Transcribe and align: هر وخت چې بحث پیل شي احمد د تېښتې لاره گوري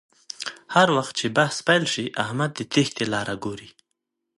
هر 0.75 0.87
وخت 0.97 1.13
چې 1.19 1.33
بحث 1.37 1.55
پیل 1.67 1.83
شي 1.93 2.05
احمد 2.23 2.51
د 2.55 2.59
تېښتې 2.71 3.05
لاره 3.13 3.35
گوري 3.43 3.69